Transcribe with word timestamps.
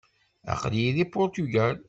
Aql-iyi 0.53 0.91
deg 0.97 1.07
Puṛtugal. 1.13 1.75